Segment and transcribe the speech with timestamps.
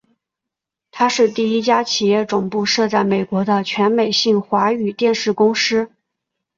[0.89, 5.91] 它是第一家企业总部设在美国的全美性华语电视公司。